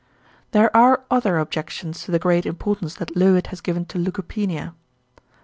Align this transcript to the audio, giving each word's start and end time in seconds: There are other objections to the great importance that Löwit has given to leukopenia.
There 0.49 0.75
are 0.75 1.03
other 1.11 1.37
objections 1.37 2.05
to 2.05 2.11
the 2.11 2.17
great 2.17 2.47
importance 2.47 2.95
that 2.95 3.13
Löwit 3.15 3.45
has 3.53 3.61
given 3.61 3.85
to 3.85 3.99
leukopenia. 3.99 4.73